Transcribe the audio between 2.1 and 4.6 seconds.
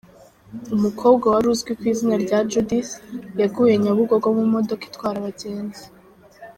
rya Judith yaguye Nyabugogo mu